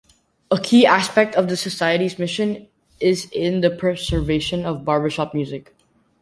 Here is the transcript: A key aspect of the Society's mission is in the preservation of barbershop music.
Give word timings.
A 0.49 0.59
key 0.59 0.83
aspect 0.87 1.35
of 1.35 1.47
the 1.47 1.55
Society's 1.55 2.17
mission 2.17 2.67
is 2.99 3.29
in 3.31 3.61
the 3.61 3.69
preservation 3.69 4.65
of 4.65 4.83
barbershop 4.83 5.35
music. 5.35 5.75